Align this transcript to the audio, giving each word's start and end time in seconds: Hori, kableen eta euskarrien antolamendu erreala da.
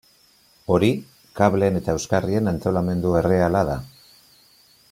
Hori, 0.75 0.89
kableen 1.41 1.77
eta 1.81 1.95
euskarrien 1.97 2.53
antolamendu 2.53 3.15
erreala 3.23 3.65
da. 3.73 3.81